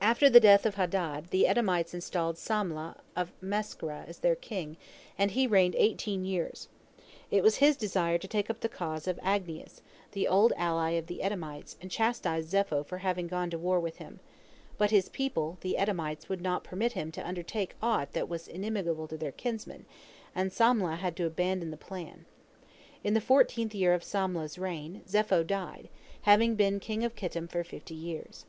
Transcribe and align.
After 0.00 0.28
the 0.28 0.40
death 0.40 0.66
of 0.66 0.74
Hadad, 0.74 1.30
the 1.30 1.46
Edomites 1.46 1.94
installed 1.94 2.34
Samlah 2.36 2.96
of 3.14 3.30
Masrekah 3.40 4.08
as 4.08 4.18
their 4.18 4.34
king, 4.34 4.76
and 5.16 5.30
he 5.30 5.46
reigned 5.46 5.76
eighteen 5.78 6.24
years. 6.24 6.66
It 7.30 7.44
was 7.44 7.58
his 7.58 7.76
desire 7.76 8.18
to 8.18 8.26
take 8.26 8.50
up 8.50 8.58
the 8.58 8.68
cause 8.68 9.06
of 9.06 9.20
Agnias, 9.22 9.80
the 10.10 10.26
old 10.26 10.52
ally 10.56 10.90
of 10.98 11.06
the 11.06 11.22
Edomites, 11.22 11.76
and 11.80 11.92
chastise 11.92 12.48
Zepho 12.50 12.82
for 12.84 12.98
having 12.98 13.28
gone 13.28 13.50
to 13.50 13.56
war 13.58 13.78
with 13.78 13.98
him, 13.98 14.18
but 14.78 14.90
his 14.90 15.08
people, 15.08 15.58
the 15.60 15.76
Edomites, 15.76 16.28
would 16.28 16.42
not 16.42 16.64
permit 16.64 16.94
him 16.94 17.12
to 17.12 17.24
undertake 17.24 17.76
aught 17.80 18.14
that 18.14 18.28
was 18.28 18.48
inimical 18.48 19.06
to 19.06 19.16
their 19.16 19.30
kinsman, 19.30 19.84
and 20.34 20.50
Samlah 20.50 20.96
had 20.96 21.14
to 21.18 21.24
abandon 21.26 21.70
the 21.70 21.76
plan. 21.76 22.24
In 23.04 23.14
the 23.14 23.20
fourteenth 23.20 23.76
year 23.76 23.94
of 23.94 24.02
Samlah's 24.02 24.58
reign, 24.58 25.02
Zepho 25.08 25.44
died, 25.46 25.88
having 26.22 26.56
been 26.56 26.80
king 26.80 27.04
of 27.04 27.14
Kittim 27.14 27.46
for 27.48 27.62
fifty 27.62 27.94
years. 27.94 28.44